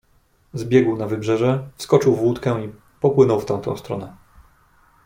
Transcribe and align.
"Zbiegł 0.53 0.97
na 0.97 1.07
wybrzeże, 1.07 1.69
wskoczył 1.77 2.15
w 2.15 2.21
łódkę 2.21 2.65
i 2.65 2.69
popłynął 2.99 3.39
w 3.39 3.45
tamtą 3.45 3.77
stronę." 3.77 4.15